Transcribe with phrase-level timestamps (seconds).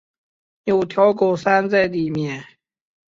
[0.63, 2.43] 有条狗塞在里面